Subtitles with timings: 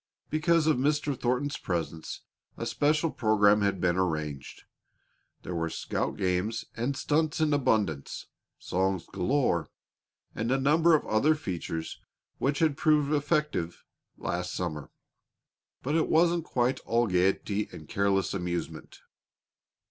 [0.31, 1.15] Because of Mr.
[1.15, 2.21] Thornton's presence,
[2.57, 4.63] a special program had been arranged.
[5.43, 8.25] There were scout games and stunts in abundance,
[8.57, 9.69] songs galore,
[10.33, 11.99] and a number of other features
[12.39, 13.83] which had proved effective
[14.17, 14.89] last summer.
[15.83, 19.01] But it wasn't quite all gaiety and careless amusement.